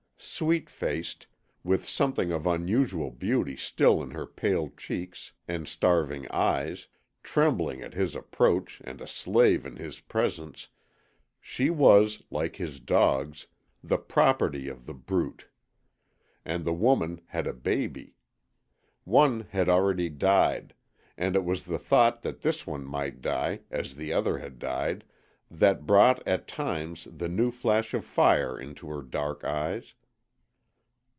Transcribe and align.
Sweet 0.23 0.69
faced, 0.69 1.25
with 1.63 1.89
something 1.89 2.31
of 2.31 2.45
unusual 2.45 3.09
beauty 3.09 3.55
still 3.57 4.03
in 4.03 4.11
her 4.11 4.27
pale 4.27 4.69
cheeks 4.77 5.31
and 5.47 5.67
starving 5.67 6.27
eyes 6.29 6.87
trembling 7.23 7.81
at 7.81 7.95
his 7.95 8.15
approach 8.15 8.79
and 8.83 9.01
a 9.01 9.07
slave 9.07 9.65
in 9.65 9.77
his 9.77 9.99
presence 9.99 10.67
she 11.39 11.71
was, 11.71 12.21
like 12.29 12.57
his 12.57 12.79
dogs, 12.79 13.47
the 13.83 13.97
PROPERTY 13.97 14.67
of 14.67 14.85
The 14.85 14.93
Brute. 14.93 15.47
And 16.45 16.65
the 16.65 16.73
woman 16.73 17.21
had 17.25 17.47
a 17.47 17.53
baby. 17.53 18.13
One 19.05 19.47
had 19.49 19.69
already 19.69 20.09
died; 20.09 20.75
and 21.17 21.35
it 21.35 21.43
was 21.43 21.63
the 21.65 21.79
thought 21.79 22.21
that 22.21 22.41
this 22.41 22.67
one 22.67 22.85
might 22.85 23.23
die, 23.23 23.61
as 23.71 23.95
the 23.95 24.13
other 24.13 24.37
had 24.37 24.59
died, 24.59 25.03
that 25.49 25.87
brought 25.87 26.21
at 26.27 26.47
times 26.47 27.07
the 27.11 27.27
new 27.27 27.49
flash 27.49 27.95
of 27.95 28.05
fire 28.05 28.59
into 28.59 28.87
her 28.87 29.01
dark 29.01 29.43
eyes. 29.43 29.95